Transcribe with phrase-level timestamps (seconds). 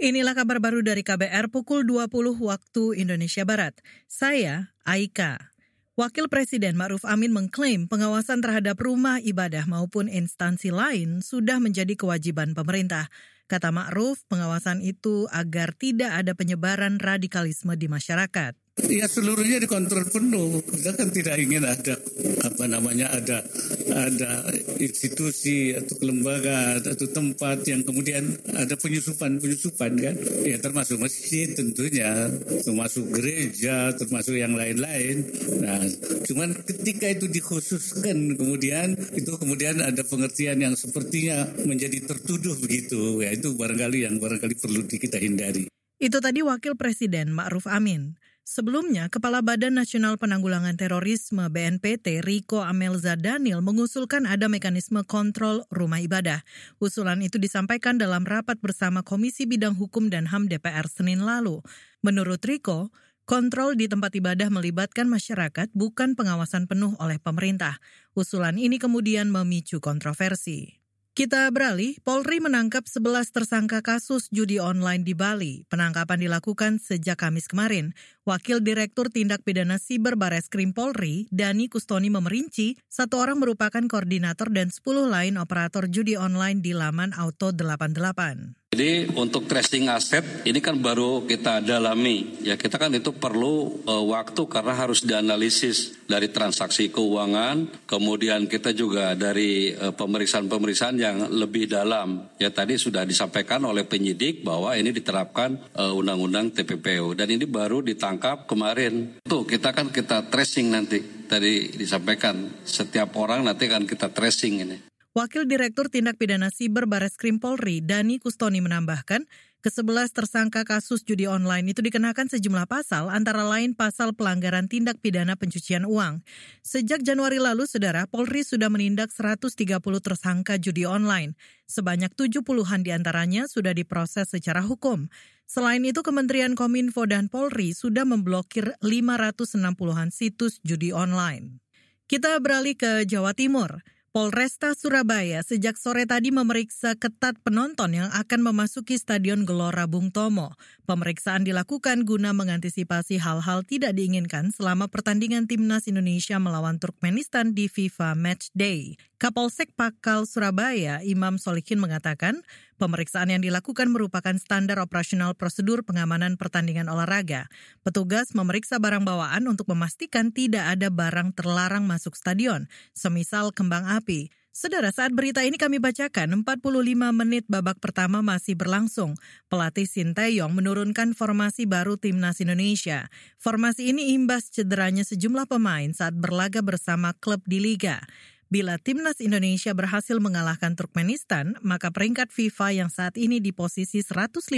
[0.00, 3.76] Inilah kabar baru dari KBR pukul 20 waktu Indonesia Barat.
[4.08, 5.52] Saya Aika.
[5.92, 12.56] Wakil Presiden Ma'ruf Amin mengklaim pengawasan terhadap rumah ibadah maupun instansi lain sudah menjadi kewajiban
[12.56, 13.12] pemerintah.
[13.44, 18.56] Kata Ma'ruf, pengawasan itu agar tidak ada penyebaran radikalisme di masyarakat.
[18.90, 20.62] Ya seluruhnya dikontrol penuh.
[20.66, 21.94] Kita kan tidak ingin ada
[22.42, 23.44] apa namanya ada
[23.92, 24.46] ada
[24.82, 30.14] institusi atau lembaga atau tempat yang kemudian ada penyusupan penyusupan kan.
[30.42, 32.34] Ya termasuk masjid tentunya,
[32.66, 35.22] termasuk gereja, termasuk yang lain-lain.
[35.62, 35.86] Nah,
[36.26, 43.22] cuman ketika itu dikhususkan kemudian itu kemudian ada pengertian yang sepertinya menjadi tertuduh begitu.
[43.22, 45.70] Ya itu barangkali yang barangkali perlu kita hindari.
[46.00, 48.16] Itu tadi Wakil Presiden Ma'ruf Amin.
[48.40, 56.00] Sebelumnya, Kepala Badan Nasional Penanggulangan Terorisme BNPT Riko Amelza Daniel mengusulkan ada mekanisme kontrol rumah
[56.00, 56.40] ibadah.
[56.80, 61.60] Usulan itu disampaikan dalam rapat bersama Komisi Bidang Hukum dan HAM DPR Senin lalu.
[62.00, 62.88] Menurut Riko,
[63.28, 67.78] Kontrol di tempat ibadah melibatkan masyarakat, bukan pengawasan penuh oleh pemerintah.
[68.16, 70.79] Usulan ini kemudian memicu kontroversi.
[71.10, 75.66] Kita beralih, Polri menangkap 11 tersangka kasus judi online di Bali.
[75.66, 77.98] Penangkapan dilakukan sejak Kamis kemarin.
[78.22, 84.70] Wakil Direktur Tindak Pidana Siber Bareskrim Polri, Dani Kustoni memerinci, satu orang merupakan koordinator dan
[84.70, 88.59] 10 lain operator judi online di laman Auto 88.
[88.80, 92.40] Jadi untuk tracing aset ini kan baru kita dalami.
[92.40, 98.72] Ya kita kan itu perlu uh, waktu karena harus dianalisis dari transaksi keuangan, kemudian kita
[98.72, 102.32] juga dari uh, pemeriksaan-pemeriksaan yang lebih dalam.
[102.40, 107.84] Ya tadi sudah disampaikan oleh penyidik bahwa ini diterapkan uh, undang-undang TPPU dan ini baru
[107.84, 109.20] ditangkap kemarin.
[109.28, 111.20] Tuh kita kan kita tracing nanti.
[111.28, 114.89] Tadi disampaikan setiap orang nanti kan kita tracing ini.
[115.10, 119.26] Wakil Direktur Tindak Pidana Siber Bareskrim Polri, Dani Kustoni menambahkan,
[119.58, 125.34] ke-11 tersangka kasus judi online itu dikenakan sejumlah pasal, antara lain pasal pelanggaran tindak pidana
[125.34, 126.22] pencucian uang.
[126.62, 131.34] Sejak Januari lalu, Saudara, Polri sudah menindak 130 tersangka judi online.
[131.66, 135.10] Sebanyak 70-an di antaranya sudah diproses secara hukum.
[135.42, 141.58] Selain itu, Kementerian Kominfo dan Polri sudah memblokir 560-an situs judi online.
[142.06, 143.82] Kita beralih ke Jawa Timur.
[144.10, 150.58] Polresta Surabaya sejak sore tadi memeriksa ketat penonton yang akan memasuki Stadion Gelora Bung Tomo.
[150.82, 158.18] Pemeriksaan dilakukan guna mengantisipasi hal-hal tidak diinginkan selama pertandingan timnas Indonesia melawan Turkmenistan di FIFA
[158.18, 158.98] Match Day.
[159.20, 162.40] Kapolsek Pakal Surabaya, Imam Solikin mengatakan,
[162.80, 167.52] pemeriksaan yang dilakukan merupakan standar operasional prosedur pengamanan pertandingan olahraga.
[167.84, 172.64] Petugas memeriksa barang bawaan untuk memastikan tidak ada barang terlarang masuk stadion,
[172.96, 174.32] semisal kembang api.
[174.56, 179.20] Saudara, saat berita ini kami bacakan, 45 menit babak pertama masih berlangsung.
[179.52, 183.12] Pelatih Sinteyong menurunkan formasi baru timnas Indonesia.
[183.36, 188.00] Formasi ini imbas cederanya sejumlah pemain saat berlaga bersama klub di Liga.
[188.50, 194.50] Bila timnas Indonesia berhasil mengalahkan Turkmenistan, maka peringkat FIFA yang saat ini di posisi 150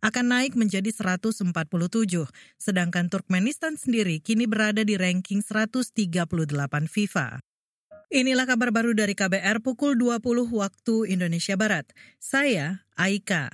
[0.00, 1.52] akan naik menjadi 147.
[2.56, 6.16] Sedangkan Turkmenistan sendiri kini berada di ranking 138
[6.88, 7.44] FIFA.
[8.08, 11.84] Inilah kabar baru dari KBR pukul 20 waktu Indonesia Barat.
[12.16, 13.52] Saya Aika.